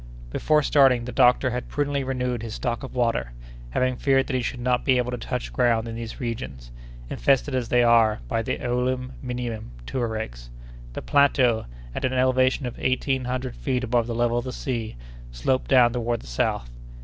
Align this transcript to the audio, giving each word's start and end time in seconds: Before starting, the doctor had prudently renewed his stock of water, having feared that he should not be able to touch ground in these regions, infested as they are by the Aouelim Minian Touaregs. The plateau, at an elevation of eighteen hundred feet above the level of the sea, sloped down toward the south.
Before 0.31 0.63
starting, 0.63 1.05
the 1.05 1.11
doctor 1.11 1.51
had 1.51 1.69
prudently 1.69 2.03
renewed 2.03 2.41
his 2.41 2.55
stock 2.55 2.81
of 2.81 2.95
water, 2.95 3.33
having 3.69 3.97
feared 3.97 4.25
that 4.25 4.35
he 4.35 4.41
should 4.41 4.59
not 4.59 4.83
be 4.83 4.97
able 4.97 5.11
to 5.11 5.17
touch 5.19 5.53
ground 5.53 5.87
in 5.87 5.93
these 5.93 6.19
regions, 6.19 6.71
infested 7.11 7.53
as 7.53 7.69
they 7.69 7.83
are 7.83 8.19
by 8.27 8.41
the 8.41 8.57
Aouelim 8.57 9.11
Minian 9.23 9.69
Touaregs. 9.85 10.49
The 10.93 11.03
plateau, 11.03 11.67
at 11.93 12.03
an 12.03 12.13
elevation 12.13 12.65
of 12.65 12.79
eighteen 12.79 13.25
hundred 13.25 13.55
feet 13.55 13.83
above 13.83 14.07
the 14.07 14.15
level 14.15 14.39
of 14.39 14.45
the 14.45 14.51
sea, 14.51 14.95
sloped 15.31 15.67
down 15.67 15.93
toward 15.93 16.21
the 16.21 16.25
south. 16.25 16.71